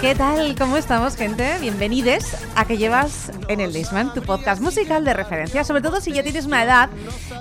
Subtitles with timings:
[0.00, 0.54] ¿Qué tal?
[0.56, 1.58] ¿Cómo estamos, gente?
[1.60, 2.24] Bienvenidos
[2.56, 6.22] a que llevas en el Disman, tu podcast musical de referencia, sobre todo si ya
[6.22, 6.88] tienes una edad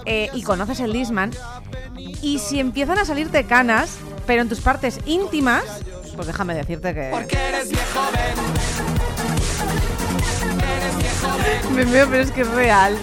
[0.06, 1.32] eh, y conoces el Disman.
[2.22, 5.64] Y si empiezan a salirte canas, pero en tus partes íntimas,
[6.18, 7.08] pues déjame decirte que...
[7.12, 8.36] Porque eres viejo, ven.
[11.76, 12.98] Me veo, pero es que es real.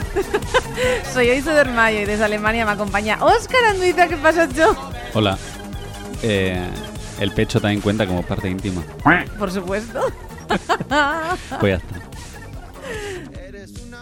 [1.14, 4.06] Soy Oiso del Mayo y desde Alemania me acompaña Óscar Anduiza.
[4.06, 4.76] ¿Qué pasa, Cho?
[5.14, 5.38] Hola.
[6.22, 6.60] Eh,
[7.18, 8.82] el pecho también cuenta como parte íntima.
[9.38, 10.00] Por supuesto.
[11.60, 12.00] Pues ya está.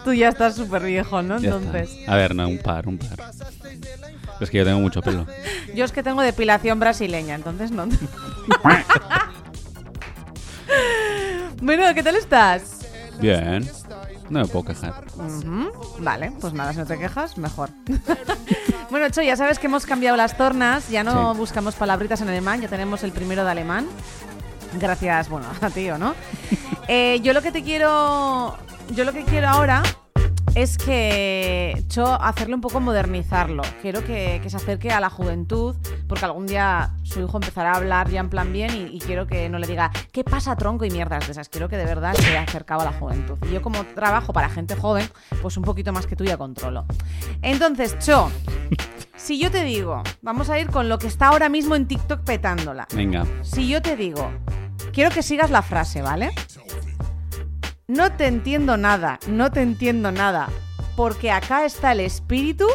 [0.03, 1.39] Tú ya estás súper viejo, ¿no?
[1.39, 1.89] ya Entonces...
[1.91, 2.13] está.
[2.13, 3.33] A ver, no, un par, un par.
[4.39, 5.25] Es que yo tengo mucho pelo.
[5.73, 7.87] Yo es que tengo depilación brasileña, entonces no.
[11.61, 12.81] bueno, ¿qué tal estás?
[13.19, 13.67] Bien.
[14.29, 15.03] No me puedo quejar.
[15.99, 17.69] Vale, pues nada, si no te quejas, mejor.
[18.89, 21.37] bueno, Cho, ya sabes que hemos cambiado las tornas, ya no Sí.
[21.39, 23.87] buscamos palabritas en alemán, ya tenemos el primero de alemán.
[24.79, 26.15] Gracias, bueno, a ti, ¿o no?
[26.87, 28.55] Eh, yo lo que te quiero.
[28.91, 29.81] Yo lo que quiero ahora
[30.55, 33.61] es que Cho hacerlo un poco modernizarlo.
[33.81, 35.75] Quiero que, que se acerque a la juventud,
[36.07, 39.27] porque algún día su hijo empezará a hablar ya en plan bien y, y quiero
[39.27, 41.49] que no le diga ¿qué pasa tronco y mierdas de esas?
[41.49, 43.37] Quiero que de verdad se acercaba a la juventud.
[43.49, 45.07] Y yo como trabajo para gente joven,
[45.41, 46.85] pues un poquito más que tú ya controlo.
[47.41, 48.31] Entonces, Cho,
[49.17, 52.21] si yo te digo, vamos a ir con lo que está ahora mismo en TikTok
[52.21, 52.87] petándola.
[52.95, 53.25] Venga.
[53.41, 54.31] Si yo te digo,
[54.93, 56.31] quiero que sigas la frase, ¿vale?
[57.87, 60.49] No te entiendo nada, no te entiendo nada,
[60.95, 62.65] porque acá está el espíritu.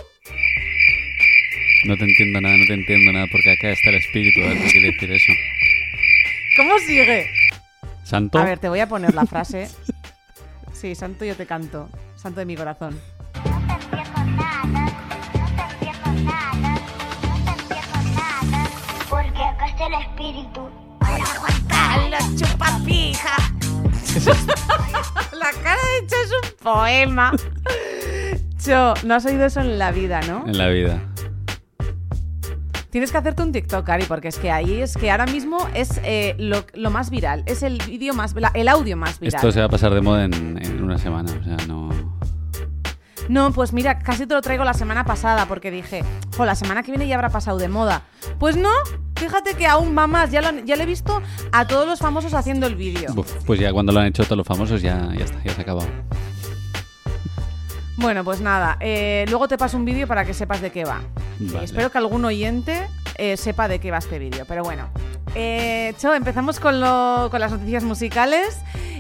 [1.85, 4.41] No te entiendo nada, no te entiendo nada, porque acá está el espíritu.
[4.41, 5.33] A ver qué quiere decir eso.
[6.57, 7.29] ¿Cómo sigue?
[8.05, 8.39] ¿Santo?
[8.39, 9.69] A ver, te voy a poner la frase.
[10.73, 12.97] Sí, santo yo te canto, santo de mi corazón.
[19.09, 20.71] Porque acá está el espíritu.
[22.11, 23.51] la chupapija!
[25.53, 27.33] La cara de Cho es un poema.
[28.65, 30.45] Cho, no has oído eso en la vida, ¿no?
[30.47, 31.01] En la vida.
[32.91, 36.01] Tienes que hacerte un TikTok, Ari, porque es que ahí es que ahora mismo es
[36.03, 39.37] eh, lo, lo más viral, es el vídeo más, el audio más viral.
[39.37, 41.31] Esto se va a pasar de moda en, en una semana.
[41.41, 41.89] O sea, no.
[43.29, 46.03] No, pues mira, casi te lo traigo la semana pasada porque dije,
[46.37, 48.03] jo, la semana que viene ya habrá pasado de moda.
[48.41, 48.73] Pues no,
[49.21, 51.23] fíjate que aún va más, ya lo, han- ya le he visto
[51.53, 53.15] a todos los famosos haciendo el vídeo.
[53.47, 55.63] Pues ya cuando lo han hecho todos los famosos, ya, ya está, ya se ha
[55.63, 55.89] acabado.
[58.01, 61.01] Bueno, pues nada, eh, luego te paso un vídeo para que sepas de qué va.
[61.39, 61.65] Vale.
[61.65, 64.89] espero que algún oyente eh, sepa de qué va este vídeo, pero bueno.
[65.35, 68.59] Eh, Cho, empezamos con, lo- con las noticias musicales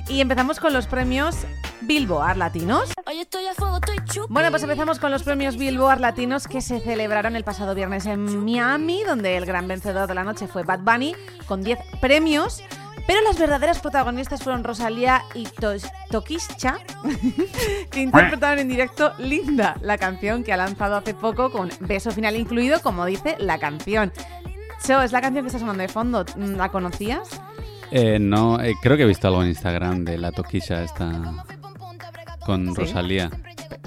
[0.08, 1.36] y empezamos con los premios
[1.82, 2.92] Billboard Latinos.
[3.06, 4.26] Hoy estoy a fuego, estoy chup.
[4.30, 8.44] Bueno, pues empezamos con los premios Billboard Latinos que se celebraron el pasado viernes en
[8.44, 11.14] Miami, donde el gran vencedor de la noche fue Bad Bunny,
[11.46, 12.62] con 10 premios.
[13.06, 15.46] Pero las verdaderas protagonistas fueron Rosalía y
[16.10, 16.78] Tokischa,
[17.90, 22.36] que interpretaron en directo Linda, la canción que ha lanzado hace poco con beso final
[22.36, 24.12] incluido, como dice la canción.
[24.86, 26.24] Cho, es la canción que está sonando de fondo.
[26.36, 27.28] ¿La conocías?
[27.90, 31.44] Eh, no, eh, creo que he visto algo en Instagram de la toquilla esta
[32.46, 32.74] con ¿Sí?
[32.80, 33.30] Rosalía.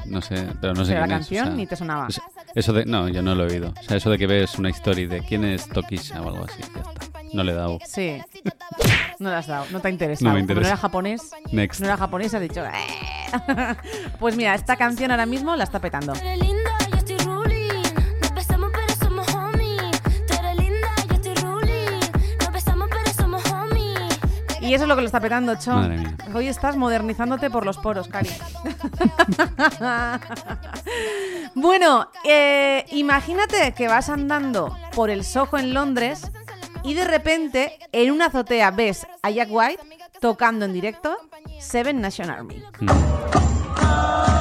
[0.06, 1.25] No sé, pero no sé Pero la quién es.
[1.25, 2.07] o canción sea, ni te sonaba.
[2.09, 2.22] es-
[2.56, 3.73] Eso de, no, yo no lo he oído.
[3.79, 6.62] O sea, eso de que ves una story de quién es Tokisha o algo así,
[6.62, 7.12] ya está.
[7.33, 7.79] No le he dado.
[7.85, 8.21] Sí.
[9.19, 10.29] No le has dado, no te ha interesado.
[10.29, 10.61] No me Como interesa.
[10.61, 11.79] no era japonés, Next.
[11.81, 12.63] no era japonés, has dicho.
[12.66, 13.31] "Eh".
[14.19, 16.13] Pues mira, esta canción ahora mismo la está petando.
[16.13, 17.83] Tú eres linda, yo estoy ruling.
[18.22, 20.01] Nos besamos, pero somos homies.
[20.27, 21.99] Tú eres linda, yo estoy ruling.
[22.39, 24.19] Nos besamos, pero somos homies.
[24.61, 25.72] Y eso es lo que lo está petando, Cho.
[25.73, 26.16] Madre mía.
[26.33, 28.29] Hoy estás modernizándote por los poros, Cari.
[31.55, 36.31] bueno, eh, imagínate que vas andando por el Soho en Londres
[36.84, 39.84] y de repente en una azotea ves a Jack White
[40.20, 41.18] tocando en directo
[41.59, 42.62] Seven Nation Army.
[42.80, 44.33] Mm.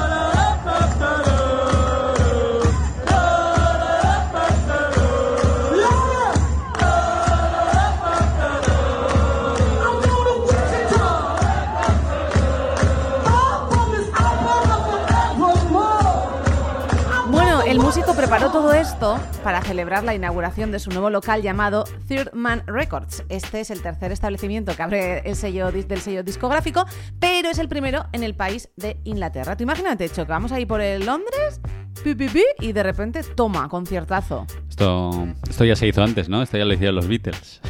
[18.33, 23.23] Preparó todo esto para celebrar la inauguración de su nuevo local llamado Third Man Records.
[23.29, 26.83] Este es el tercer establecimiento que abre el sello del sello discográfico,
[27.19, 29.55] pero es el primero en el país de Inglaterra.
[29.55, 31.61] Tú imagínate, Cho, que vamos ahí por el Londres
[32.03, 34.47] pi, pi, pi, y de repente, toma, conciertazo.
[34.67, 36.41] Esto, esto ya se hizo antes, ¿no?
[36.41, 37.61] Esto ya lo hicieron los Beatles.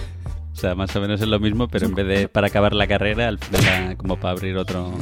[0.54, 2.88] O sea, más o menos es lo mismo, pero en vez de para acabar la
[2.88, 4.94] carrera, al final era como para abrir otro...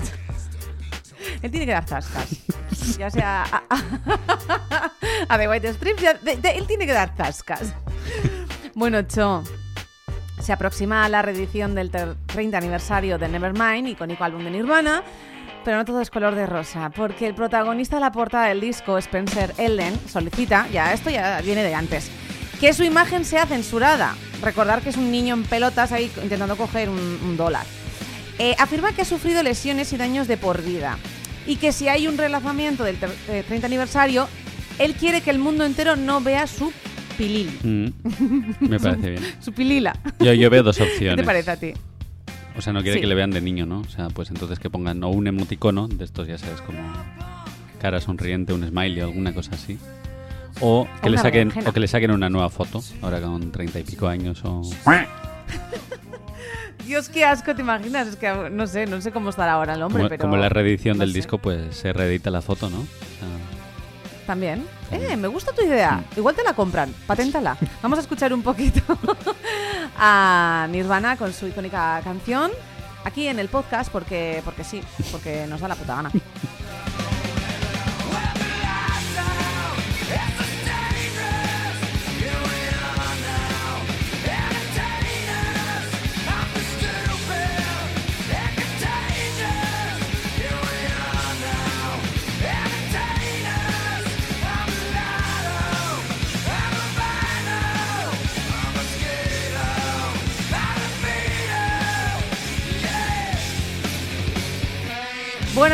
[1.41, 2.27] Él tiene que dar zascas.
[2.97, 3.45] Ya sea
[5.29, 7.73] a, The White de- él tiene que dar zascas.
[8.73, 9.43] Bueno, Cho,
[10.41, 15.03] se aproxima la reedición del ter- 30 aniversario de Nevermind, icónico álbum de Nirvana,
[15.65, 18.97] pero no todo es color de rosa, porque el protagonista de la portada del disco,
[18.97, 22.09] Spencer Ellen, solicita, ya esto ya viene de antes,
[22.61, 24.15] que su imagen sea censurada.
[24.41, 27.65] Recordar que es un niño en pelotas ahí intentando coger un, un dólar.
[28.39, 30.97] Eh, afirma que ha sufrido lesiones y daños de por vida
[31.47, 34.27] y que si hay un relanzamiento del ter- eh, 30 aniversario,
[34.79, 36.71] él quiere que el mundo entero no vea su
[37.17, 39.23] pilil, Mm, me parece bien.
[39.41, 39.95] su pilila.
[40.19, 41.17] Yo, yo veo dos ¿Qué opciones.
[41.17, 41.73] te parece a ti?
[42.57, 43.01] O sea, no quiere Sí.
[43.01, 43.79] que le vean de niño, ¿no?
[43.79, 46.79] O sea, pues entonces que pongan o un emoticono, de estos ya sabes, como
[47.79, 49.77] cara sonriente, un smiley o alguna cosa así.
[50.59, 53.83] O que, le saquen, o que le saquen una nueva foto, ahora con treinta y
[53.83, 54.61] pico años o...
[56.85, 58.07] Dios, qué asco, ¿te imaginas?
[58.07, 60.21] Es que no sé, no sé cómo estará ahora el hombre, Como, pero...
[60.21, 61.17] como la reedición no del sé.
[61.19, 62.85] disco, pues se reedita la foto, ¿no?
[64.27, 64.65] También.
[64.91, 66.03] Eh, me gusta tu idea.
[66.15, 66.93] Igual te la compran.
[67.07, 67.57] Paténtala.
[67.81, 68.81] Vamos a escuchar un poquito
[69.97, 72.51] a Nirvana con su icónica canción
[73.03, 74.81] aquí en el podcast porque, porque sí,
[75.11, 76.11] porque nos da la puta gana.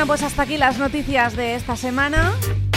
[0.08, 2.32] pues hasta aquí las noticias de esta semana.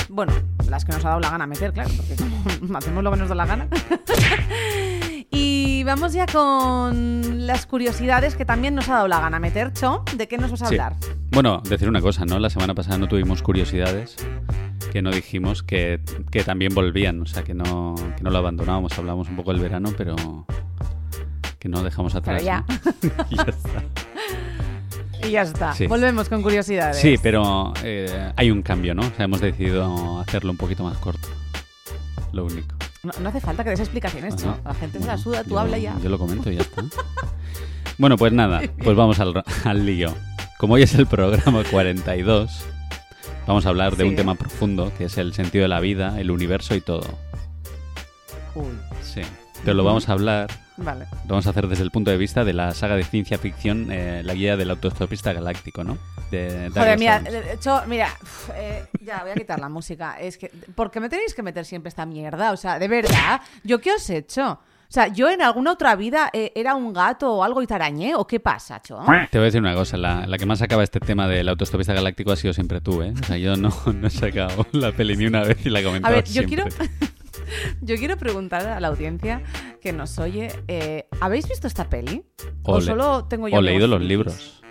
[0.09, 0.33] Bueno,
[0.69, 3.29] las que nos ha dado la gana meter, claro, porque como hacemos lo que nos
[3.29, 3.69] da la gana.
[5.31, 10.05] y vamos ya con las curiosidades que también nos ha dado la gana meter, Cho.
[10.17, 10.75] ¿De qué nos vas a Sí.
[10.75, 10.97] hablar?
[11.31, 12.39] Bueno, decir una cosa, ¿no?
[12.41, 14.17] La semana pasada no tuvimos curiosidades,
[14.93, 16.01] que no dijimos que,
[16.33, 19.63] que también volvían, o sea, que no, que no lo abandonábamos, hablamos un poco del
[19.63, 20.17] verano, pero
[21.61, 22.43] que no dejamos atrás.
[22.43, 22.65] Pero ya.
[22.67, 23.27] ¿no?
[23.31, 23.85] Y ya está.
[25.27, 25.75] Y ya está.
[25.75, 25.87] Sí.
[25.87, 26.97] Volvemos con curiosidades.
[26.99, 29.03] Sí, pero eh, hay un cambio, ¿no?
[29.03, 31.29] O sea, hemos decidido hacerlo un poquito más corto.
[32.33, 32.75] Lo único.
[33.03, 34.35] No, no hace falta que des explicaciones.
[34.45, 34.57] Ajá.
[34.65, 35.97] La gente se la suda, tú yo- habla ya.
[36.03, 36.83] Yo lo comento y ya está.
[37.99, 40.15] bueno, pues nada, pues vamos al, al lío.
[40.59, 42.51] Como hoy es el programa 42,
[43.47, 44.11] vamos a hablar de Sí.
[44.11, 47.07] un tema profundo, que es el sentido de la vida, el universo y todo.
[48.55, 48.67] Uy,
[49.03, 49.23] Sí.
[49.65, 51.07] Pero lo vamos a hablar, vale.
[51.11, 53.89] lo vamos a hacer desde el punto de vista de la saga de ciencia ficción,
[53.91, 55.99] eh, la guía del autostopista galáctico, ¿no?
[56.31, 57.35] De Joder, Douglas mira, Adams.
[57.35, 60.19] eh, Cho, mira, uf, eh, ya voy a quitar la música.
[60.21, 62.53] Es que, ¿por qué me tenéis que meter siempre esta mierda?
[62.53, 64.53] O sea, de verdad, ¿yo qué os he hecho?
[64.53, 67.75] O sea, ¿yo en alguna otra vida eh, era un gato o algo y te
[67.75, 68.17] arañé?
[68.17, 68.99] ¿O qué pasa, Cho?
[69.31, 71.95] Te voy a decir una cosa, la, la que más sacaba este tema del autostopista
[71.95, 73.15] galáctico ha sido siempre tú, ¿eh?
[73.21, 75.83] O sea, yo no, no he sacado la peli ni una vez y la he
[75.83, 76.65] A comentado ver, yo siempre.
[76.65, 76.91] quiero,
[77.81, 79.43] yo quiero preguntar a la audiencia
[79.81, 82.25] que nos oye, eh, ¿habéis visto esta peli?
[82.63, 84.63] ¿O, solo tengo yo O leído los libros.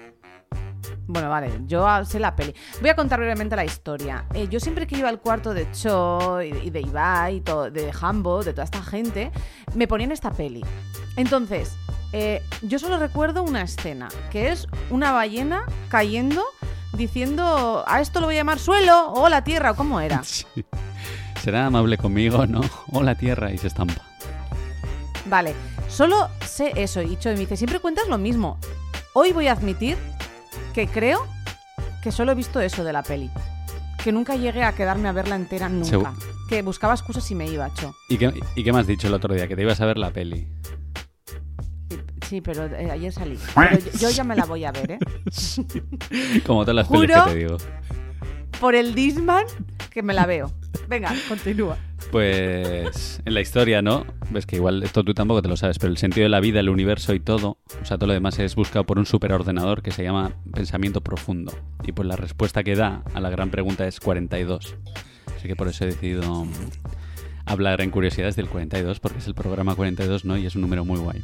[1.07, 2.53] Bueno, vale, yo ah, sé la peli.
[2.81, 4.25] Voy a contar brevemente la historia.
[4.35, 7.71] Eh, yo siempre que iba al cuarto de Cho y, y de Ibai, y todo,
[7.71, 9.31] de Hambo, de toda esta gente,
[9.73, 10.63] me ponían esta peli.
[11.15, 11.75] Entonces,
[12.11, 16.43] eh, yo solo recuerdo una escena, que es una ballena cayendo
[16.93, 20.21] diciendo, a esto lo voy a llamar suelo o la tierra, o cómo era.
[20.29, 20.45] Sí.
[21.43, 22.61] Será amable conmigo, ¿no?
[22.91, 24.01] O la tierra y se estampa.
[25.25, 25.53] Vale,
[25.87, 27.01] solo sé eso.
[27.01, 28.57] Y Cho me dice, siempre cuentas lo mismo.
[29.13, 29.97] Hoy voy a admitir
[30.73, 31.25] que creo
[32.03, 33.29] que solo he visto eso de la peli.
[34.03, 35.89] Que nunca llegué a quedarme a verla entera nunca.
[36.13, 36.15] Segu-
[36.47, 37.93] Que buscaba excusas y me iba, Cho.
[38.07, 39.47] ¿Y qué, ¿Y qué me has dicho el otro día?
[39.47, 40.47] Que te ibas a ver la peli.
[42.27, 43.37] Sí, pero eh, ayer salí.
[43.55, 44.99] Pero yo, yo ya me la voy a ver, ¿eh?
[46.45, 47.01] Como todas las Juro.
[47.01, 47.57] pelis que te digo.
[48.59, 49.45] Por el Disman
[49.89, 50.51] que me la veo.
[50.87, 51.77] Venga, continúa.
[52.11, 54.05] Pues en la historia, ¿no?
[54.31, 56.59] Ves que igual esto tú tampoco te lo sabes, pero el sentido de la vida,
[56.59, 59.91] el universo y todo, o sea, todo lo demás es buscado por un superordenador que
[59.91, 61.53] se llama pensamiento profundo.
[61.83, 64.75] Y pues la respuesta que da a la gran pregunta es 42.
[65.35, 66.45] Así que por eso he decidido
[67.45, 70.37] hablar en curiosidades del 42, porque es el programa 42, ¿no?
[70.37, 71.23] Y es un número muy guay.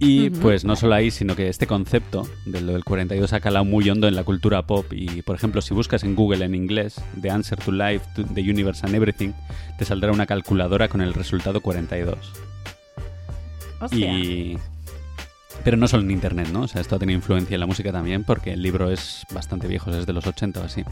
[0.00, 3.64] Y pues no solo ahí, sino que este concepto de lo del 42 ha calado
[3.64, 4.86] muy hondo en la cultura pop.
[4.92, 8.40] Y por ejemplo, si buscas en Google en inglés The Answer to Life, to the
[8.40, 9.32] Universe and Everything,
[9.76, 12.16] te saldrá una calculadora con el resultado 42.
[13.80, 14.12] Hostia.
[14.12, 14.58] Y...
[15.64, 16.62] Pero no solo en internet, ¿no?
[16.62, 19.66] O sea, esto ha tenido influencia en la música también porque el libro es bastante
[19.66, 20.84] viejo, es de los 80 o así.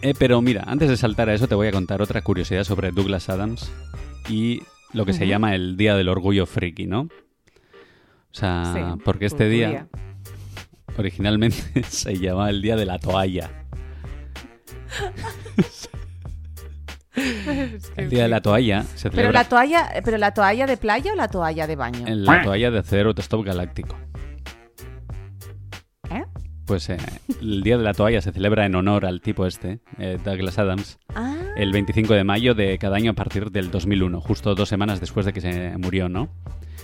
[0.00, 2.92] Eh, pero mira, antes de saltar a eso te voy a contar otra curiosidad sobre
[2.92, 3.70] Douglas Adams
[4.28, 4.62] y
[4.94, 7.08] lo que se llama el Día del Orgullo Friki, ¿no?
[8.32, 9.88] O sea, Sí, porque este día
[10.96, 13.50] originalmente se llamaba el Día de la Toalla.
[17.96, 21.12] El Día de la Toalla se Pero celebra la toalla, pero la toalla de playa
[21.12, 22.06] o la toalla de baño?
[22.06, 23.96] en la toalla de Cero Autostop Galáctico.
[26.10, 26.24] ¿Eh?
[26.64, 26.98] Pues eh,
[27.40, 30.98] el Día de la Toalla se celebra en honor al tipo este, eh, Douglas Adams,
[31.14, 35.00] Ah, el 25 de mayo de cada año a partir del 2001, justo dos semanas
[35.00, 36.28] después de que se murió, ¿no?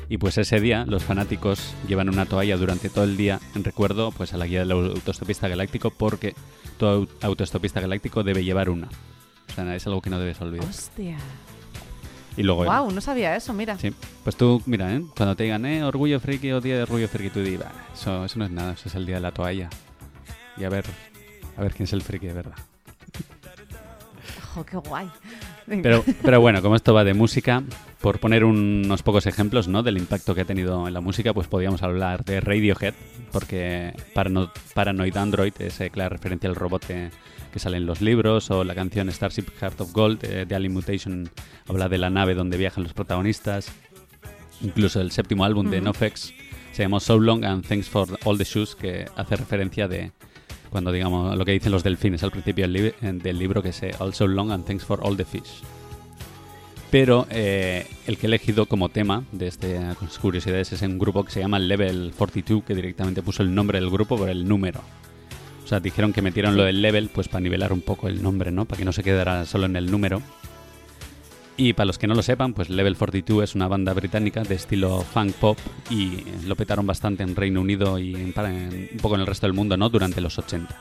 [0.08, 4.12] Y pues ese día los fanáticos llevan una toalla durante todo el día en recuerdo
[4.12, 6.34] pues a la guía del autostopista galáctico porque
[6.78, 8.88] todo au- autostopista galáctico debe llevar una.
[9.50, 10.66] O sea, es algo que no debes olvidar.
[10.68, 11.16] hostia.
[12.36, 12.64] Y luego...
[12.64, 13.78] Wow, no sabía eso, mira.
[13.78, 13.92] Sí,
[14.24, 15.02] pues tú, mira, ¿eh?
[15.16, 18.24] cuando te digan, eh, orgullo friki o día de orgullo friki, tú di, "Bah, eso,
[18.24, 19.70] eso no es nada, eso es el día de la toalla.
[20.56, 20.84] Y a ver,
[21.56, 22.56] a ver quién es el friki de verdad.
[24.54, 25.08] Jo, qué guay.
[25.66, 27.62] Pero, pero bueno, como esto va de música,
[28.00, 29.82] por poner unos pocos ejemplos ¿no?
[29.82, 32.94] del impacto que ha tenido en la música, pues podríamos hablar de Radiohead,
[33.32, 37.10] porque Parano- Paranoid Android es eh, clara referencia al robot que,
[37.52, 40.74] que sale en los libros, o la canción Starship Heart of Gold eh, de Alien
[40.74, 41.30] Mutation
[41.68, 43.72] habla de la nave donde viajan los protagonistas.
[44.60, 45.80] Incluso el séptimo álbum de.
[45.80, 46.32] NoFX
[46.72, 50.12] se llamó So Long and Thanks for All the Shoes, que hace referencia de
[50.74, 53.80] cuando digamos lo que dicen los delfines al principio del, li- del libro, que es
[53.84, 55.60] eh, All So Long and Thanks for All the Fish.
[56.90, 61.30] Pero eh, el que he elegido como tema de eh, curiosidades es un grupo que
[61.30, 64.80] se llama Level 42, que directamente puso el nombre del grupo por el número.
[65.64, 68.50] O sea, dijeron que metieron lo del level pues para nivelar un poco el nombre,
[68.50, 68.64] ¿no?
[68.64, 70.22] Para que no se quedara solo en el número.
[71.56, 74.56] Y para los que no lo sepan, pues Level 42 es una banda británica de
[74.56, 75.58] estilo funk pop
[75.88, 78.34] y lo petaron bastante en Reino Unido y en,
[78.92, 79.88] un poco en el resto del mundo, ¿no?
[79.88, 80.76] Durante los 80.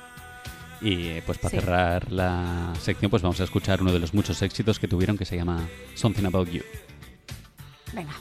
[0.81, 1.57] Y eh, pues para Sí.
[1.59, 5.25] cerrar la sección, pues vamos a escuchar uno de los muchos éxitos que tuvieron que
[5.25, 5.61] se llama
[5.93, 6.63] Something About You.
[7.93, 8.13] Venga.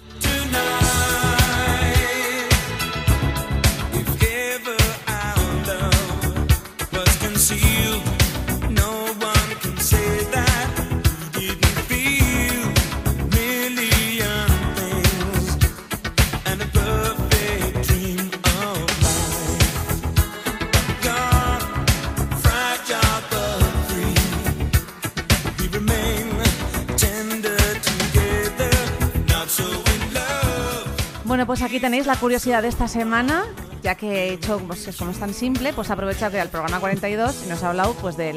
[31.32, 33.44] Bueno, pues aquí tenéis la curiosidad de esta semana,
[33.82, 36.78] ya que he hecho, pues es como es tan simple, pues aprovecha que al programa
[36.78, 38.36] 42 y nos ha hablado pues del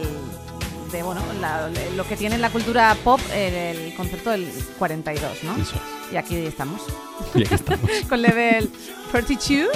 [0.94, 4.50] de bueno, la- lo que tiene en la cultura pop el, el concepto del
[4.80, 5.58] 42, ¿no?
[5.62, 5.76] Eso
[6.10, 6.84] Y aquí estamos.
[7.34, 7.90] Y aquí estamos.
[8.10, 8.72] con level
[9.12, 9.68] 32.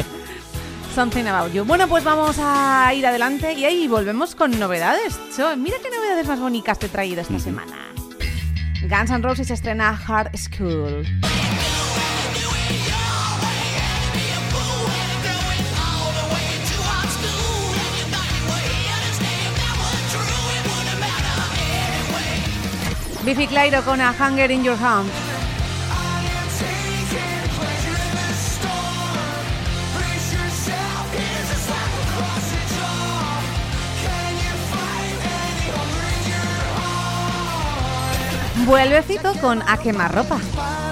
[0.95, 1.65] Something about you.
[1.65, 5.19] Bueno, pues vamos a ir adelante y ahí volvemos con novedades.
[5.35, 7.75] Cho, mira qué novedades más bonitas te he traído esta semana.
[8.89, 11.05] Guns N' Roses estrena Hard School.
[23.29, 25.07] Biffy Clyro con A Hunger in Your Home.
[38.65, 40.88] Vuelve Fito con A Quemar Ropa.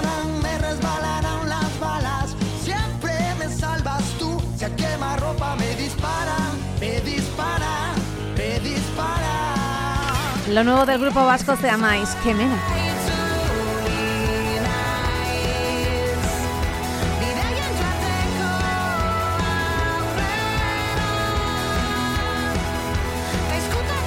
[10.50, 11.52] Lo nuevo del grupo vasco.
[11.52, 11.74] Escuta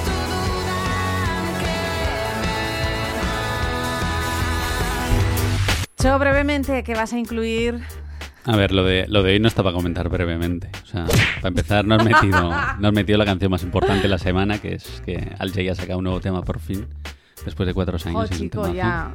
[0.04, 0.80] tu duda
[6.02, 7.80] Cho, brevemente, que vas a incluir
[8.44, 10.68] A ver, lo de, lo de hoy no está para comentar brevemente.
[10.82, 11.04] O sea,
[11.36, 14.58] para empezar, no has metido, no has metido la canción más importante de la semana,
[14.60, 16.86] que es que Al Jay ha sacado un nuevo tema por fin,
[17.44, 18.16] después de cuatro años.
[18.20, 19.14] Oh, es chico, ya.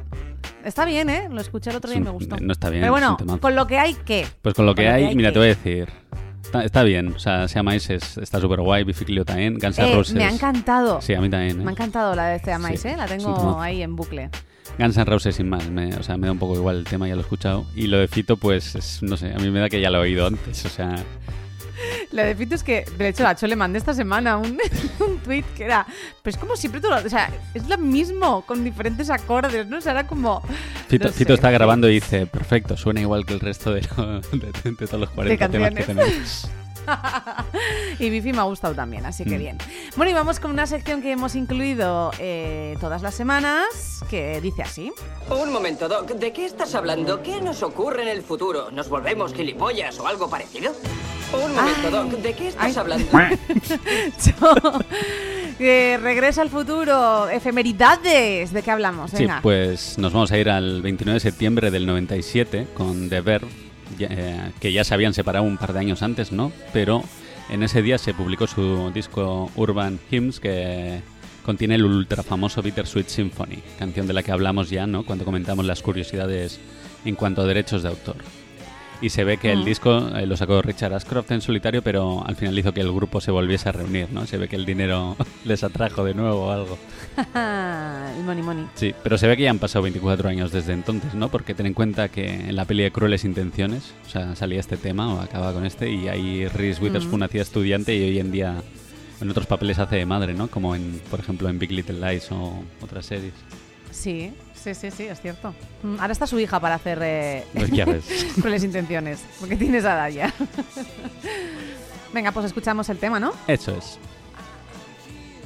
[0.64, 1.28] Está bien, ¿eh?
[1.30, 2.36] Lo escuché el otro día y me gustó.
[2.40, 4.26] no está bien, Pero bueno, con lo que hay, ¿qué?
[4.42, 5.88] Pues con lo que Con lo que hay, mira, que- te voy a decir.
[6.42, 9.58] Está, está bien, o sea, se llama Ice, es- está súper guay, Biffy Clyro también,
[9.58, 10.14] Guns N' Eh, Roses.
[10.14, 11.02] me ha encantado.
[11.02, 11.60] Sí, a mí también.
[11.60, 11.64] ¿eh?
[11.64, 12.96] Me ha encantado la de Este Amáis, Sí, ¿eh?
[12.96, 14.30] La tengo ahí en bucle.
[14.78, 17.08] Guns N' Roses sin más, me, o sea, me da un poco igual el tema,
[17.08, 17.66] ya lo he escuchado.
[17.74, 19.98] Y lo de Fito, pues, es- no sé, a mí me da que ya lo
[19.98, 20.94] he oído antes, o sea...
[22.10, 24.58] Lo de Fito es que, de hecho, a Cho le mandé esta semana un,
[24.98, 25.86] un tweet que era,
[26.22, 29.78] pues como siempre tú lo, o sea, es lo mismo, con diferentes acordes, ¿no?
[29.78, 30.42] O sea, era como...
[30.88, 33.82] Fito, no sé, Fito está grabando y dice, perfecto, suena igual que el resto de,
[33.96, 36.50] lo- de- de todos los 40 temas que tenemos.
[37.98, 39.38] y Bifi me ha gustado también, así que Mm.
[39.38, 39.58] bien.
[39.96, 44.62] Bueno, y vamos con una sección que hemos incluido eh, todas las semanas, que dice
[44.62, 44.92] así.
[45.30, 46.08] Un momento, Doc.
[46.12, 47.22] ¿De qué estás hablando?
[47.22, 48.70] ¿Qué nos ocurre en el futuro?
[48.70, 50.72] ¿Nos volvemos gilipollas o algo parecido?
[51.32, 51.90] Un momento, Ay.
[51.90, 52.10] Doc.
[52.22, 52.74] ¿De qué estás Ay.
[52.76, 53.06] hablando?
[55.58, 59.10] Que regresa al futuro, efemeridades, ¿de qué hablamos?
[59.10, 63.48] Sí, pues nos vamos a ir al 29 de septiembre del 97 con The Verve,
[63.98, 66.52] eh, que ya se habían separado un par de años antes, ¿no?
[66.72, 67.02] Pero
[67.50, 71.00] en ese día se publicó su disco Urban Hymns, que
[71.44, 75.04] contiene el ultra famoso Bittersweet Symphony, canción de la que hablamos ya, ¿no?
[75.04, 76.60] Cuando comentamos las curiosidades
[77.04, 78.16] en cuanto a derechos de autor.
[79.00, 79.64] Y se ve que el Mm.
[79.64, 83.20] disco eh, lo sacó Richard Ashcroft en solitario, pero al final hizo que el grupo
[83.20, 84.26] se volviese a reunir, ¿no?
[84.26, 86.76] Se ve que el dinero les atrajo de nuevo o algo.
[88.18, 88.66] el money money.
[88.74, 91.28] Sí, pero se ve que ya han pasado 24 años desde entonces, ¿no?
[91.30, 94.76] Porque ten en cuenta que en la peli de Crueles Intenciones, o sea, salía este
[94.76, 97.24] tema o acaba con este, y ahí Reese Witherspoon Mm.
[97.24, 98.56] hacía estudiante y hoy en día
[99.20, 100.48] en otros papeles hace de madre, ¿no?
[100.48, 103.32] Como en, por ejemplo, en Big Little Lies o otras series.
[103.90, 105.54] Sí, sí, sí, sí, es cierto.
[105.82, 107.44] Mm, Ahora está su hija para hacer eh,
[108.40, 110.34] crueles intenciones, porque tiene esa edad ya.
[112.12, 113.32] Venga, pues escuchamos el tema, ¿no?
[113.46, 113.98] Eso es,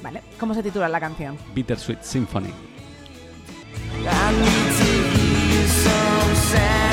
[0.03, 0.23] Vale.
[0.39, 1.39] ¿Cómo se titula la canción?
[1.55, 2.49] Bittersweet Symphony.
[2.49, 4.85] I need to
[5.17, 6.92] hear some sounds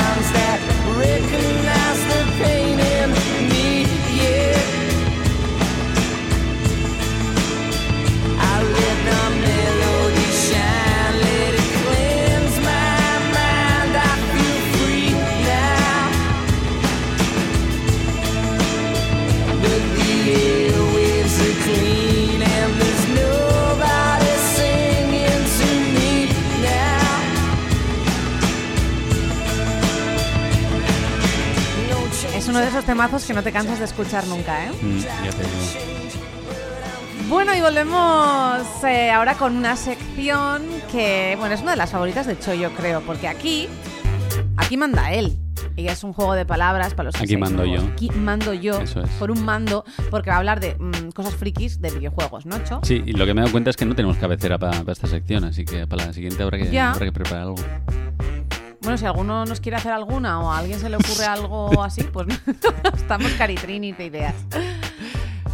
[32.80, 34.70] esos temazos que no te cansas de escuchar nunca, ¿eh?
[34.80, 37.28] Mm, ya te digo.
[37.28, 42.26] Bueno, y volvemos eh, ahora con una sección que, bueno, es una de las favoritas
[42.26, 43.68] de Cho, yo creo, porque aquí,
[44.56, 45.36] aquí manda él.
[45.76, 47.84] Y es un juego de palabras para los que Aquí mando nuevos.
[47.86, 47.92] yo.
[47.92, 49.10] Aquí mando yo Eso es.
[49.12, 52.80] por un mando, porque va a hablar de mm, cosas frikis de videojuegos, ¿no, Cho?
[52.82, 55.06] Sí, y lo que me he dado cuenta es que no tenemos cabecera para esta
[55.06, 56.92] sección, así que para la siguiente habrá que, Ya.
[56.92, 57.56] habrá que preparar algo.
[58.90, 62.02] Bueno, si alguno nos quiere hacer alguna o a alguien se le ocurre algo así,
[62.02, 62.26] pues
[62.96, 64.34] estamos caritrini de ideas.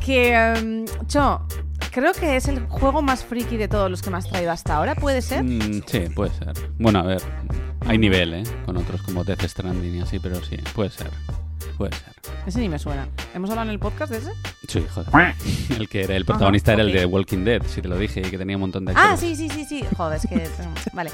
[0.02, 1.46] Que, em, Cho,
[1.90, 4.76] creo que es el juego más friki de todos los que me has traído hasta
[4.76, 5.44] ahora, ¿puede ser?
[5.44, 6.54] Mm, sí, puede ser.
[6.78, 7.20] Bueno, a ver,
[7.86, 8.42] hay nivel, ¿eh?
[8.64, 11.10] Con otros como Death Stranding y así, pero sí, puede ser.
[11.76, 12.12] Puede ser.
[12.46, 13.06] Ese ni me suena.
[13.34, 14.30] ¿Hemos hablado en el podcast de ese?
[14.68, 15.34] Sí, joder.
[15.78, 18.20] El que era el protagonista Ajá, era el de Walking Dead, si te lo dije,
[18.20, 19.20] y que tenía un montón de Ah, actores.
[19.20, 19.84] sí, sí, sí, sí.
[19.96, 20.48] Joder, es que...
[20.92, 21.10] vale.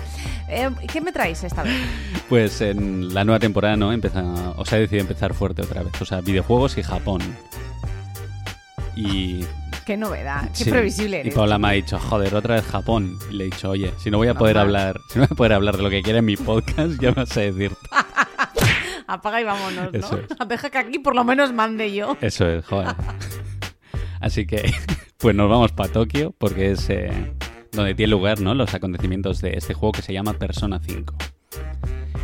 [0.49, 1.75] Eh, ¿Qué me traéis esta vez?
[2.29, 3.93] Pues en la nueva temporada, ¿no?
[3.93, 4.23] Empieza,
[4.57, 6.01] o sea, he decidido empezar fuerte otra vez.
[6.01, 7.21] O sea, videojuegos y Japón.
[8.95, 9.45] Y
[9.85, 10.71] Qué novedad, qué Sí.
[10.71, 11.35] previsible Y eres.
[11.35, 13.19] Paula me ha dicho, joder, otra vez Japón.
[13.31, 15.37] Y le he dicho, oye, si no voy a poder hablar, si no voy a
[15.37, 17.73] poder hablar de lo que quiera en mi podcast, ya vas a decir.
[19.13, 19.99] Apaga y vámonos, ¿no?
[19.99, 20.27] Eso es.
[20.49, 22.17] Deja que aquí por lo menos mande yo.
[22.23, 22.97] Eso es, joder.
[24.21, 24.73] Así que,
[25.19, 27.35] pues nos vamos para Tokio, porque es eh,
[27.73, 28.55] donde tiene lugar, ¿no?
[28.55, 31.15] Los acontecimientos de este juego que se llama Persona 5.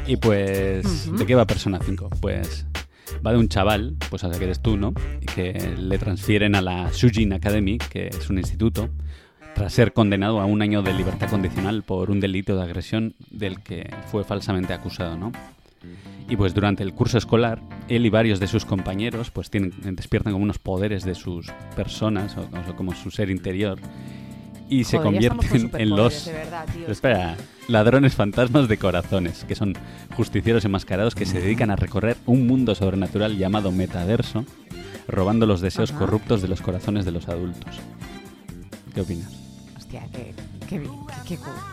[0.06, 1.12] Y pues.
[1.12, 2.08] ¿de qué va Persona 5?
[2.22, 2.64] Pues
[3.24, 4.94] va de un chaval, pues hasta que eres tú, ¿no?
[5.34, 8.88] Que le transfieren a la Shujin Academy, que es un instituto,
[9.54, 13.62] tras ser condenado a un año de libertad condicional por un delito de agresión del
[13.62, 15.32] que fue falsamente acusado, ¿no?
[16.28, 20.32] Y pues durante el curso escolar, él y varios de sus compañeros pues tienen, despiertan
[20.34, 23.78] como unos poderes de sus personas o, o como su ser interior
[24.70, 26.86] y se Joder, convierten en los de verdad, tío.
[26.88, 27.36] espera
[27.68, 29.72] ladrones fantasmas de corazones que son
[30.14, 34.44] justicieros enmascarados que se dedican a recorrer un mundo sobrenatural llamado metaverso
[35.06, 36.00] robando los deseos Ajá.
[36.00, 37.76] corruptos de los corazones de los adultos
[38.94, 39.32] ¿qué opinas?
[39.78, 40.34] Hostia, qué,
[40.68, 40.82] qué,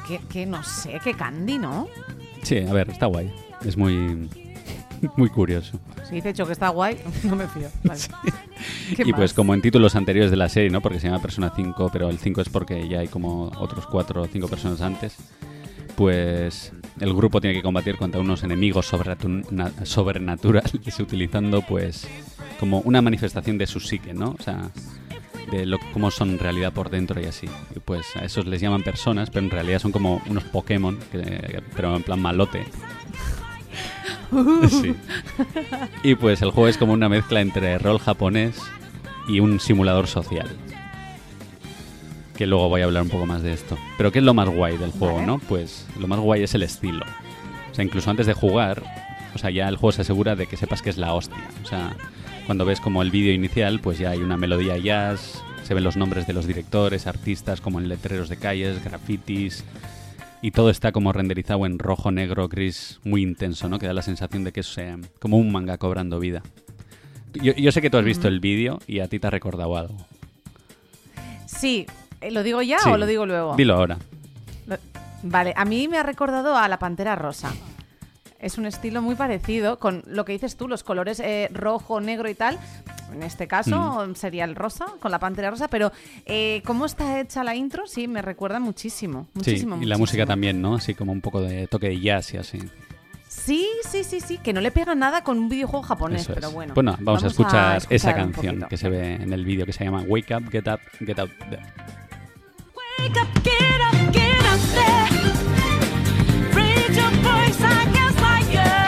[0.07, 1.87] qué- qué- no sé, qué candy, ¿no?
[2.43, 3.29] Sí, a ver, está guay
[3.65, 4.29] es muy
[5.17, 7.67] muy curioso Si dice hecho que está guay, no me fío.
[7.83, 7.99] Vale.
[8.95, 9.33] ¿Qué Y pues más?
[9.33, 10.81] como en títulos anteriores de la serie, ¿no?
[10.81, 14.21] Porque se llama Persona 5, pero el 5 es porque ya hay como otros 4
[14.21, 15.15] o 5 personas antes.
[15.95, 22.07] Pues el grupo tiene que combatir contra unos enemigos sobrenatu- na- sobrenaturales utilizando pues
[22.59, 24.35] como una manifestación de su psique, ¿no?
[24.39, 24.69] O sea,
[25.51, 27.47] de lo, cómo son en realidad por dentro y así.
[27.75, 31.61] Y pues a esos les llaman personas, pero en realidad son como unos Pokémon, que-
[31.75, 32.65] pero en plan malote.
[34.69, 34.95] Sí.
[36.03, 38.57] Y pues el juego es como una mezcla entre rol japonés
[39.27, 40.47] y un simulador social.
[42.37, 43.77] Que luego voy a hablar un poco más de esto.
[43.97, 45.27] Pero ¿qué es lo más guay del juego, Vale.
[45.27, 45.39] no?
[45.39, 47.05] Pues lo más guay es el estilo.
[47.71, 48.83] O sea, incluso antes de jugar,
[49.33, 51.37] o sea, ya el juego se asegura de que sepas que es la hostia.
[51.63, 51.95] O sea,
[52.45, 55.97] cuando ves como el vídeo inicial, pues ya hay una melodía jazz, se ven los
[55.97, 59.63] nombres de los directores, artistas, como en letreros de calles, grafitis,
[60.45, 63.79] y todo está como renderizado en rojo, negro, gris, muy intenso, ¿no?
[63.79, 66.43] Que da la sensación de que es eh, como un manga cobrando vida.
[67.33, 69.75] Yo, yo sé que tú has visto el vídeo y a ti te ha recordado
[69.75, 69.97] algo.
[71.47, 71.87] Sí,
[72.21, 72.89] eh, ¿lo digo ya Sí.
[72.89, 73.55] o lo digo luego?
[73.55, 73.97] Dilo ahora.
[74.67, 74.77] Lo-
[75.23, 77.51] Vale, a mí me ha recordado a la Pantera Rosa.
[78.39, 82.29] Es un estilo muy parecido con lo que dices tú, los colores eh, rojo, negro
[82.29, 82.59] y tal.
[83.13, 85.91] En este caso sería el rosa, con la Pantera Rosa, pero
[86.25, 89.27] eh, cómo está hecha la intro, sí, me recuerda muchísimo.
[89.33, 90.75] Muchísimo, sí, y la música también, ¿no?
[90.75, 92.59] Así como un poco de toque de jazz y así.
[93.27, 96.47] Sí, sí, sí, sí, que no le pega nada con un videojuego japonés, Eso pero
[96.49, 96.53] es.
[96.53, 96.73] bueno.
[96.99, 100.35] vamos, a escuchar, esa canción que se ve en el vídeo que se llama Wake
[100.35, 101.61] Up, Get Up, Get Out There.
[102.99, 105.09] Wake up, get up, get up there.
[106.55, 108.45] Raise your voice against liars.
[108.47, 108.84] Figure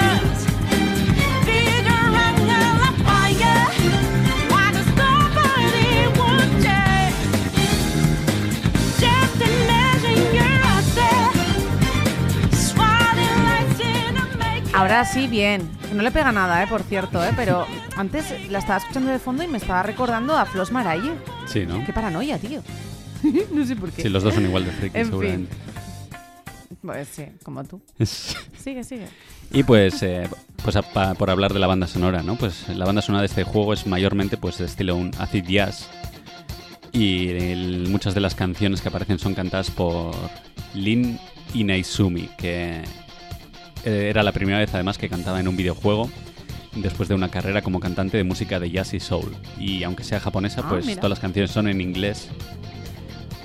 [14.77, 15.67] Ahora sí, bien.
[15.93, 19.43] No le pega nada, eh, por cierto, eh, pero antes la estaba escuchando de fondo
[19.43, 21.11] y me estaba recordando a Flos Maralle.
[21.47, 21.83] Sí, ¿no?
[21.85, 22.61] Qué paranoia, tío.
[23.53, 24.03] no sé por qué.
[24.03, 25.11] Sí, los dos son igual de friki, En fin.
[25.11, 25.55] seguramente.
[26.81, 27.81] Pues sí, como tú.
[27.99, 29.07] Sigue, sigue.
[29.51, 30.29] Y pues, eh,
[30.63, 32.35] pues a- pa- por hablar de la banda sonora, ¿no?
[32.35, 35.87] Pues la banda sonora de este juego es mayormente pues de estilo un acid jazz
[36.91, 40.13] y el- muchas de las canciones que aparecen son cantadas por
[40.73, 41.19] Lin
[41.53, 42.83] Inaizumi, que
[43.83, 46.09] era la primera vez además que cantaba en un videojuego
[46.75, 49.35] después de una carrera como cantante de música de jazz y soul.
[49.59, 50.97] Y aunque sea japonesa, Ah, pues mira.
[51.01, 52.29] todas las canciones son en inglés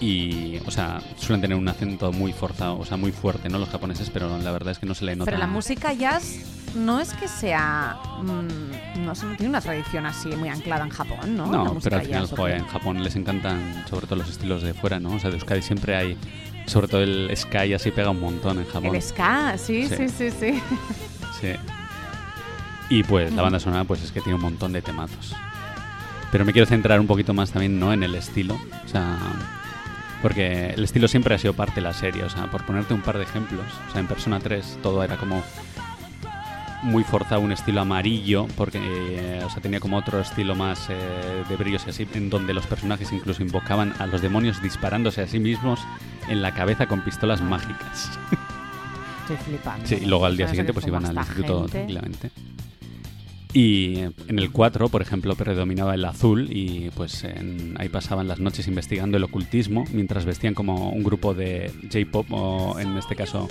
[0.01, 3.59] y, o sea, suelen tener un acento muy forzado, o sea, muy fuerte, ¿no?
[3.59, 5.27] Los japoneses, pero la verdad es que no se le nota.
[5.31, 6.41] Pero la música jazz
[6.75, 7.97] no es que sea.
[8.21, 11.47] mm, no sé, no tiene una tradición así muy anclada en Japón, ¿no?
[11.47, 15.13] No, pero al final, en Japón les encantan sobre todo los estilos de fuera, ¿no?
[15.15, 16.17] O sea, de Euskadi siempre hay,
[16.67, 18.95] sobre todo el Sky así pega un montón en Japón.
[18.95, 19.97] El ska, sí, Sí.
[19.97, 20.63] sí, sí, sí.
[21.41, 21.53] Sí.
[22.89, 25.35] Y pues la banda sonora pues es que tiene un montón de temazos.
[26.31, 27.93] Pero me quiero centrar un poquito más también, ¿no?
[27.93, 28.59] En el estilo.
[28.85, 29.17] O sea,
[30.23, 32.23] porque el estilo siempre ha sido parte de la serie.
[32.25, 33.65] O sea, por ponerte un par de ejemplos.
[33.89, 35.43] O sea, en Persona 3 todo era como
[36.83, 40.95] muy forzado, un estilo amarillo, porque eh, o sea, tenía como otro estilo más eh,
[41.49, 45.29] de brillos y así, en donde los personajes incluso invocaban a los demonios disparándose a
[45.29, 45.81] sí mismos
[46.29, 48.19] en la cabeza con pistolas mágicas.
[49.23, 49.87] Estoy flipando.
[49.87, 51.71] Sí, y luego al día ¿Sabes siguiente pues iban al instituto gente?
[51.73, 52.31] tranquilamente.
[53.55, 58.27] Y eh, en el 4, por ejemplo, predominaba el azul y pues en- ahí pasaban
[58.27, 63.15] las noches investigando el ocultismo mientras vestían como un grupo de J-pop o en este
[63.15, 63.49] caso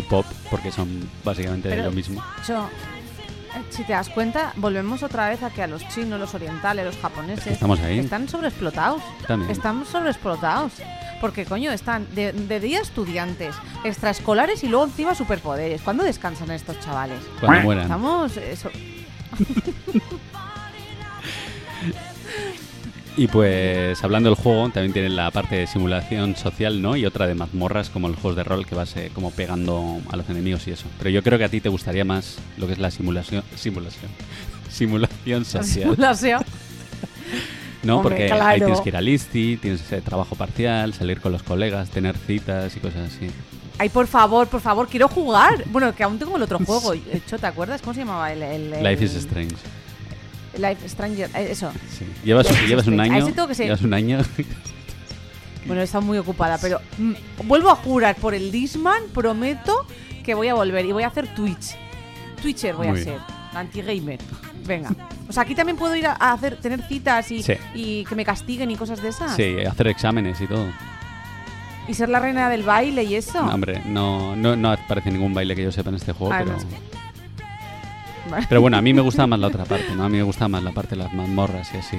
[0.00, 2.22] K-pop porque son básicamente Pero- lo mismo.
[2.46, 6.34] Cho, eh, si te das cuenta, volvemos otra vez a que a los chinos, los
[6.34, 7.46] orientales, los japoneses.
[7.48, 7.98] Estamos ahí.
[7.98, 9.02] Están sobreexplotados.
[9.26, 9.50] También.
[9.50, 10.72] Están sobreexplotados.
[11.20, 15.80] Porque, coño, están de, de día estudiantes, extraescolares y luego encima superpoderes.
[15.82, 17.20] ¿Cuándo descansan estos chavales?
[17.38, 17.84] Cuando mueran.
[17.84, 18.36] Estamos.
[18.38, 18.70] eso-
[23.16, 26.96] Y pues hablando del juego, también tiene la parte de simulación social, ¿no?
[26.96, 30.16] Y otra de mazmorras como los juegos de rol que vas eh, como pegando a
[30.16, 30.86] los enemigos y eso.
[30.98, 34.10] Pero yo creo que a ti te gustaría más lo que es la simulación simulación
[34.70, 35.90] simulación social.
[35.90, 36.42] Simulación.
[37.82, 41.32] No, Hombre, porque ahí tienes que ir al ISTI, tienes ese trabajo parcial, salir con
[41.32, 43.28] los colegas, tener citas y cosas así.
[43.76, 45.64] Ay, por favor, por favor, quiero jugar.
[45.66, 46.92] Bueno, que aún tengo el otro juego.
[47.12, 47.82] Hecho, ¿te acuerdas?
[47.82, 48.40] ¿Cómo se llamaba el.
[48.40, 49.56] el- el- Life is Strange.
[50.58, 51.30] Life Stranger.
[51.34, 51.72] eh, Eso.
[51.96, 52.04] Sí.
[52.24, 53.18] Llevas, Life llevas un año.
[53.18, 54.18] ese tengo que ser- Llevas un año.
[55.64, 57.12] Bueno, estado muy ocupada, pero mm,
[57.44, 59.86] vuelvo a jurar por el Disman, prometo
[60.24, 61.76] que voy a volver y voy a hacer Twitch.
[62.42, 63.18] Twitcher voy Muy a ser,
[63.54, 64.18] anti-gamer.
[64.66, 64.90] Venga.
[65.28, 67.52] O sea, aquí también puedo ir a, hacer, tener citas y, Sí.
[67.74, 69.36] y que me castiguen y cosas de esas.
[69.36, 70.66] sí, hacer exámenes y todo.
[71.86, 73.40] Y ser la reina del baile y eso.
[73.44, 76.38] No, hombre, no, no, no aparece ningún baile que yo sepa en este juego, Ah,
[76.44, 76.56] pero.
[76.56, 76.64] no,
[78.30, 78.46] Vale.
[78.48, 80.04] Pero bueno, a mí me gustaba más la otra parte, ¿no?
[80.04, 81.96] A mí me gustaba más la parte de las mazmorras y así.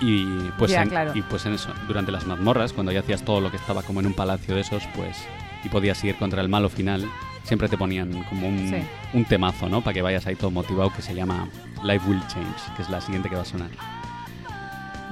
[0.00, 0.24] Y
[0.58, 1.12] pues, Ya, en, claro.
[1.14, 4.00] y pues en eso, durante las mazmorras, cuando ya hacías todo lo que estaba como
[4.00, 5.16] en un palacio de esos, pues,
[5.64, 7.08] y podías ir contra el malo final,
[7.44, 8.82] siempre te ponían como un, Sí.
[9.12, 9.80] un temazo, ¿no?
[9.80, 11.46] Para que vayas ahí todo motivado, que se llama
[11.84, 13.70] Life Will Change, que es la siguiente que va a sonar.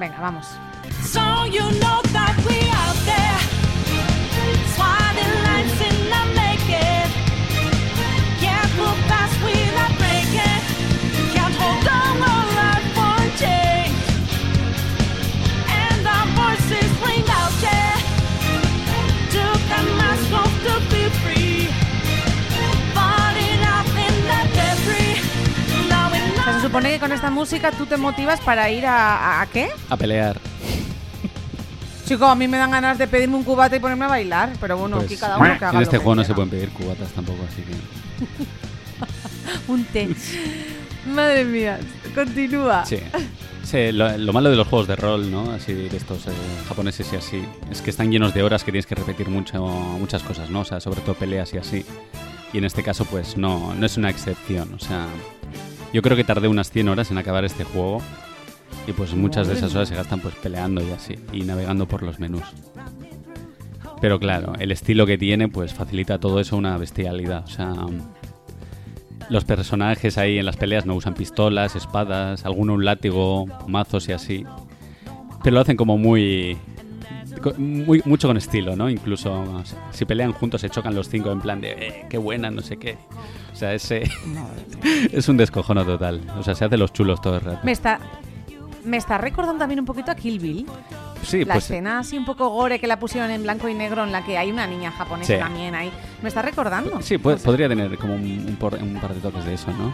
[0.00, 0.46] Venga, vamos.
[1.04, 1.99] So you know
[26.70, 29.70] supone que con esta música tú te motivas para ir a, a, ¿a qué?
[29.88, 30.38] A pelear.
[32.06, 34.76] Chico, a mí me dan ganas de pedirme un cubata y ponerme a bailar, pero
[34.76, 36.50] bueno, Pues, aquí cada uno que haga en este lo que juego no se pueden
[36.50, 37.74] pedir cubatas tampoco, así que.
[39.72, 40.10] Un té.
[41.08, 41.80] Madre mía,
[42.14, 42.86] continúa.
[42.86, 42.98] Sí.
[43.64, 45.50] Sí, lo, lo malo de los juegos de rol, ¿no?
[45.50, 46.30] Así de estos eh,
[46.68, 50.22] japoneses y así, es que están llenos de horas que tienes que repetir mucho, muchas
[50.22, 50.60] cosas, ¿no?
[50.60, 51.84] O sea, sobre todo peleas y así.
[52.52, 54.74] Y en este caso, pues no, no es una excepción.
[54.74, 55.06] O sea,
[55.92, 58.00] yo creo que tardé unas 100 horas en acabar este juego.
[58.86, 62.02] Y pues muchas de esas horas se gastan pues peleando y así, y navegando por
[62.02, 62.44] los menús.
[64.00, 67.44] Pero claro, el estilo que tiene pues facilita todo eso una bestialidad.
[67.44, 67.74] O sea,
[69.28, 74.12] los personajes ahí en las peleas no usan pistolas, espadas, alguno un látigo, mazos y
[74.12, 74.44] así.
[75.42, 76.56] Pero lo hacen como muy,
[77.58, 78.88] muy mucho con estilo, ¿no?
[78.90, 82.60] Incluso si pelean juntos se chocan los cinco en plan de eh, qué buena, no
[82.62, 82.96] sé qué.
[83.52, 84.02] O sea, ese
[85.12, 86.20] es un descojono total.
[86.38, 87.60] O sea, se hace los chulos todo el rato.
[87.62, 87.98] Me está,
[88.84, 90.66] me está recordando también un poquito a Kill Bill.
[91.22, 94.04] Sí, la pues escena así un poco gore que la pusieron en blanco y negro
[94.04, 95.38] en la que hay una niña japonesa Sí.
[95.38, 95.90] también ahí.
[96.22, 97.02] Me está recordando.
[97.02, 99.92] Sí, pu- podría tener como un, un por- un par de toques de eso, ¿no?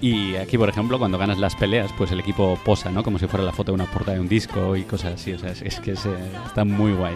[0.00, 3.02] Y aquí, por ejemplo, cuando ganas las peleas, pues el equipo posa, ¿no?
[3.02, 5.32] Como si fuera la foto de una portada de un disco y cosas así.
[5.32, 6.10] O sea, es, es que es, eh,
[6.46, 7.14] está muy guay.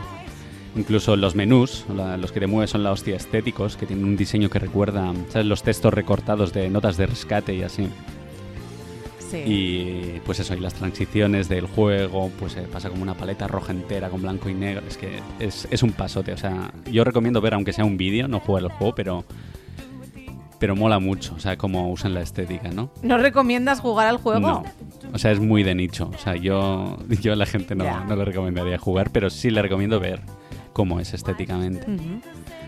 [0.76, 4.16] Incluso los menús, la- los que te mueves son la hostia estéticos, que tienen un
[4.16, 5.46] diseño que recuerda, ¿sabes?
[5.46, 7.88] Los textos recortados de notas de rescate y así.
[9.30, 9.38] Sí.
[9.46, 13.72] Y pues eso, y las transiciones del juego, pues eh, pasa como una paleta roja
[13.72, 14.82] entera con blanco y negro.
[14.86, 16.32] Es que es, es un pasote.
[16.32, 19.24] O sea, yo recomiendo ver, aunque sea un vídeo, no jugar el juego, pero.
[20.64, 22.88] Pero mola mucho, o sea, cómo usan la estética, ¿no?
[23.02, 24.40] ¿No recomiendas jugar al juego?
[24.40, 24.62] No.
[25.12, 26.10] O sea, es muy de nicho.
[26.14, 29.60] O sea, yo, yo a la gente no, no le recomendaría jugar, pero sí le
[29.60, 30.20] recomiendo ver
[30.72, 31.84] cómo es estéticamente.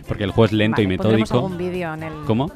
[0.06, 1.36] Porque el juego es lento y Vale, metódico.
[1.36, 2.12] algún vídeo en el...
[2.26, 2.52] ¿Cómo?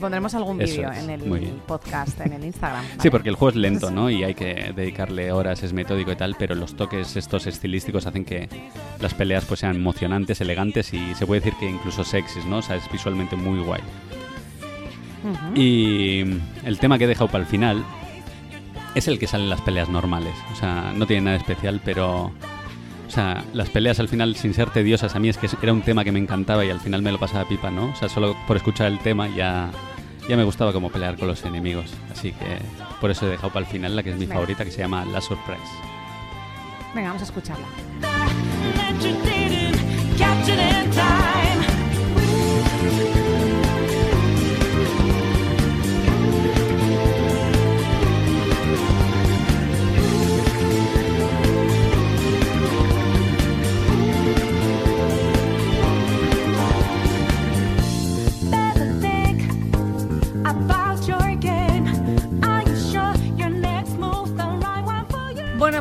[0.00, 1.20] Que pondremos algún vídeo en el
[1.66, 2.82] podcast, en el Instagram.
[3.02, 4.08] Sí, porque el juego es lento, ¿no?
[4.08, 8.24] Y hay que dedicarle horas, es metódico y tal, pero los toques estos estilísticos hacen
[8.24, 8.48] que
[8.98, 12.56] las peleas pues sean emocionantes, elegantes y se puede decir que incluso sexys, ¿no?
[12.58, 13.82] O sea, es visualmente muy guay.
[15.54, 16.20] Y
[16.64, 17.84] el tema que he dejado para el final
[18.94, 20.32] es el que sale en las peleas normales.
[20.50, 22.32] O sea, no tiene nada especial, pero...
[23.06, 25.82] O sea, las peleas al final, sin ser tediosas, a mí es que era un
[25.82, 27.90] tema que me encantaba y al final me lo pasaba pipa, ¿no?
[27.90, 29.68] O sea, solo por escuchar el tema ya,
[30.30, 31.92] ya me gustaba como pelear con los enemigos.
[32.10, 32.58] Así que
[33.00, 34.34] por eso he dejado para el final la que es mi Venga.
[34.34, 35.60] favorita, que se llama La Surprise.
[36.94, 37.66] Venga, vamos a escucharla.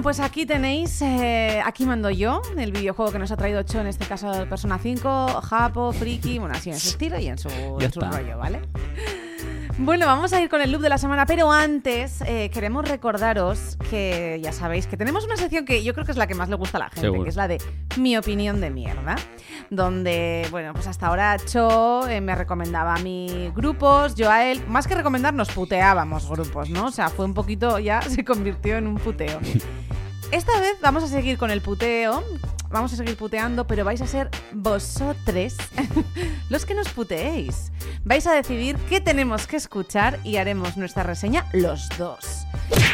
[0.09, 3.85] Pues aquí tenéis, eh, aquí mando yo, el videojuego que nos ha traído Cho, en
[3.85, 7.47] este caso Persona 5, Japo, Friki, bueno, así en su estilo y en su,
[7.79, 8.59] en su rollo, ¿vale?
[9.77, 13.77] Bueno, vamos a ir con el loop de la semana, pero antes eh, queremos recordaros
[13.91, 16.49] que ya sabéis que tenemos una sección que yo creo que es la que más
[16.49, 17.23] le gusta a la gente, Seguro.
[17.23, 17.61] que es la de
[17.95, 19.15] mi opinión de mierda,
[19.69, 24.63] donde, bueno, pues hasta ahora Cho eh, me recomendaba a mí grupos, yo a él,
[24.67, 26.87] más que recomendarnos, puteábamos grupos, ¿no?
[26.87, 29.39] O sea, fue un poquito, ya se convirtió en un puteo.
[30.31, 32.23] Esta vez vamos a seguir con el puteo,
[32.69, 35.55] vamos a seguir puteando, pero vais a ser vosotros
[36.49, 37.71] los que nos puteéis.
[38.03, 42.45] Vais a decidir qué tenemos que escuchar y haremos nuestra reseña los dos.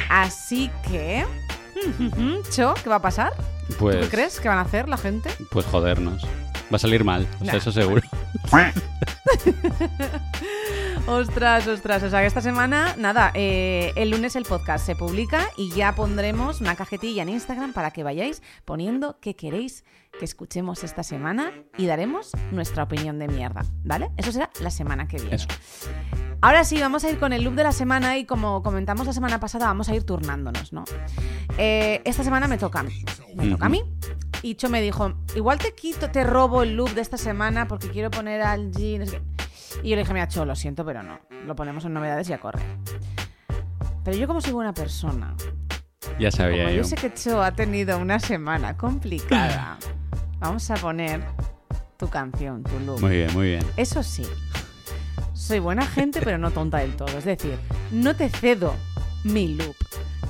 [0.09, 1.25] Así que...
[2.55, 3.33] Cho, ¿qué va a pasar?
[3.67, 5.29] ¿Tú Pues, qué crees que van a hacer la gente?
[5.51, 6.23] pues jodernos.
[6.71, 8.01] Va a salir mal, o sea, Nah, eso seguro.
[11.07, 12.01] Ostras, ostras.
[12.01, 15.93] O sea que esta semana, nada, eh, el lunes el podcast se publica y ya
[15.93, 19.83] pondremos una cajetilla en Instagram para que vayáis poniendo qué queréis
[20.17, 24.09] que escuchemos esta semana y daremos nuestra opinión de mierda, ¿vale?
[24.17, 25.35] Eso será la semana que viene.
[25.35, 25.47] Eso.
[26.41, 29.13] Ahora sí, vamos a ir con el loop de la semana y como comentamos la
[29.13, 30.85] semana pasada, vamos a ir turnándonos, ¿no?
[31.59, 33.05] Eh, esta semana me toca a mí.
[33.35, 33.83] Me toca a mí.
[34.41, 37.89] Y Cho me dijo, igual te quito, te robo el loop de esta semana porque
[37.89, 38.97] quiero poner al G.
[38.99, 39.44] no sé qué".
[39.83, 41.19] Y yo le dije, mira, Cho, lo siento, pero no.
[41.45, 42.63] Lo ponemos en novedades y a correr.
[44.03, 45.33] Pero yo como soy buena persona
[46.19, 46.77] Ya sabía Como yo.
[46.77, 49.77] yo sé que Cho ha tenido una semana complicada,
[50.39, 51.21] vamos a poner
[51.97, 53.01] tu canción, tu look.
[53.01, 53.63] Muy bien, muy bien.
[53.77, 54.25] Eso sí,
[55.33, 57.17] soy buena gente, pero no tonta del todo.
[57.17, 57.57] Es decir,
[57.91, 58.73] no te cedo
[59.23, 59.75] mi loop.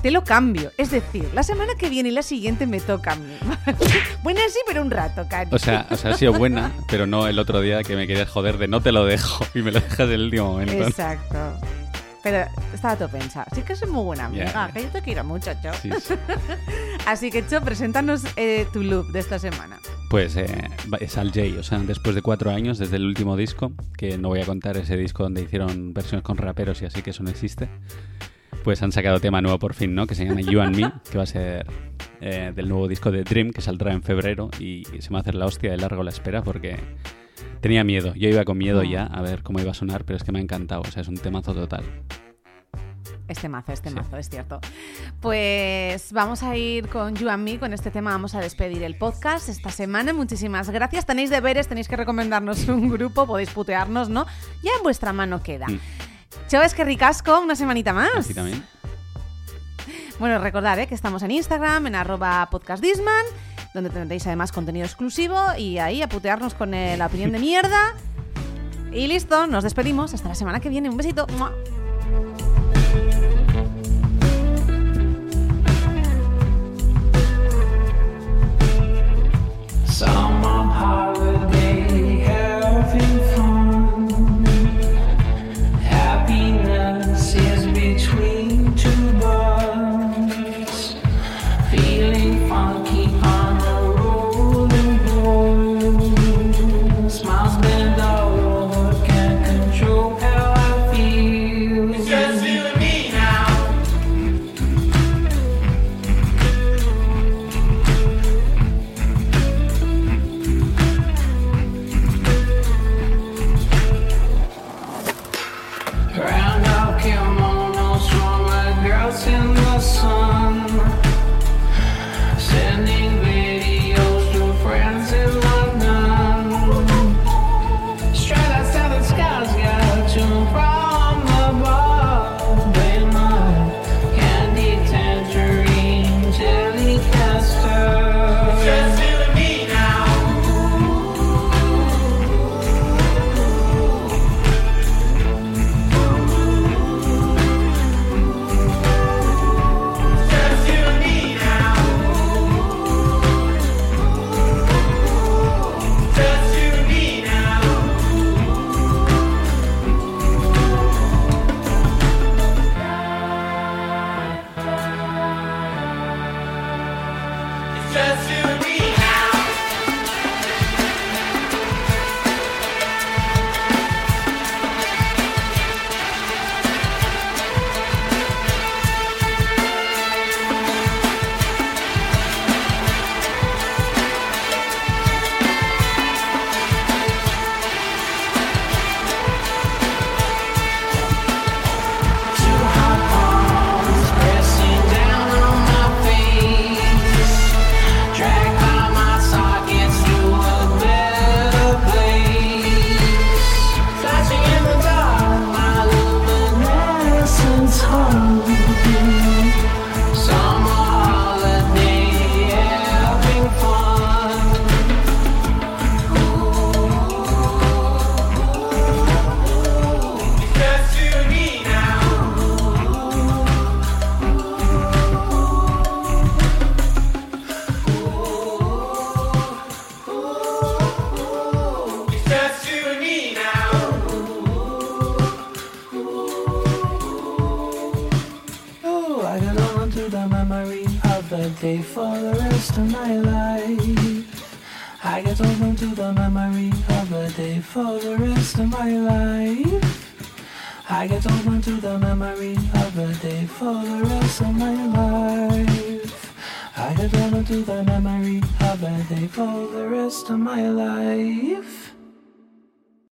[0.02, 0.72] Te lo cambio.
[0.76, 3.36] Es decir, la semana que viene y la siguiente me toca a mí.
[4.22, 5.50] buena sí, pero un rato, cari.
[5.52, 8.28] O sea, o sea, ha sido buena, pero no el otro día que me querías
[8.28, 10.86] joder de no te lo dejo y me lo dejas en el último momento.
[10.86, 11.60] Exacto.
[12.22, 13.46] Pero estaba todo pensado.
[13.54, 14.70] Sí que soy muy buena amiga, ya.
[14.72, 15.72] que yo te quiero mucho, Cho.
[15.74, 16.14] Sí, sí.
[17.06, 19.78] Así que, Cho, preséntanos eh, tu loop de esta semana.
[20.10, 23.72] Pues eh, es Al Jay, o sea, después de cuatro años desde el último disco,
[23.96, 27.10] que no voy a contar ese disco donde hicieron versiones con raperos y así, que
[27.10, 27.68] eso no existe,
[28.66, 30.08] pues han sacado tema nuevo por fin, ¿no?
[30.08, 31.64] Que se llama You and Me, que va a ser
[32.20, 35.20] eh, del nuevo disco de Dream, que saldrá en febrero y se me va a
[35.20, 36.76] hacer la hostia de largo la espera porque
[37.60, 38.12] tenía miedo.
[38.16, 40.40] Yo iba con miedo ya a ver cómo iba a sonar, pero es que me
[40.40, 41.84] ha encantado, o sea, es un temazo total.
[43.28, 43.94] Este mazo, este Sí.
[43.94, 44.58] mazo, es cierto.
[45.20, 48.96] Pues vamos a ir con You and Me, con este tema vamos a despedir el
[48.96, 50.12] podcast esta semana.
[50.12, 51.06] Muchísimas gracias.
[51.06, 54.26] Tenéis deberes, tenéis que recomendarnos un grupo, podéis putearnos, ¿no?
[54.64, 55.68] Ya en vuestra mano queda.
[55.68, 55.78] Mm.
[56.48, 58.10] Chao, es que ricasco, una semanita más.
[58.16, 58.64] Así también.
[60.18, 60.86] Bueno, recordad ¿eh?
[60.86, 63.24] que estamos en Instagram, en arroba podcastdisman,
[63.74, 67.94] donde tendréis además contenido exclusivo y ahí a putearnos con eh, la opinión de mierda.
[68.92, 70.14] Y listo, nos despedimos.
[70.14, 70.88] Hasta la semana que viene.
[70.88, 71.26] Un besito.
[71.36, 71.52] ¡Mua!